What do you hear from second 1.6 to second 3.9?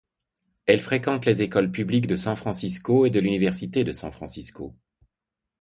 publiques de San Francisco et l'université